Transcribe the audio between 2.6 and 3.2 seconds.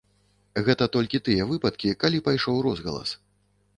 розгалас.